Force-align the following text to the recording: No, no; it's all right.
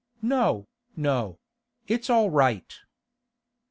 No, 0.23 0.67
no; 0.97 1.37
it's 1.85 2.09
all 2.09 2.31
right. 2.31 2.75